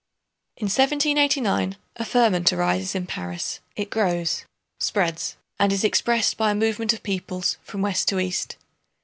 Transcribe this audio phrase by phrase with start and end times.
[0.57, 4.45] In 1789 a ferment arises in Paris; it grows,
[4.79, 8.55] spreads, and is expressed by a movement of peoples from west to east.